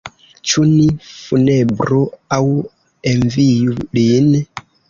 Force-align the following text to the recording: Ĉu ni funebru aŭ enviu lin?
Ĉu 0.51 0.63
ni 0.69 0.87
funebru 1.09 2.01
aŭ 2.39 2.41
enviu 3.15 3.81
lin? 4.01 4.35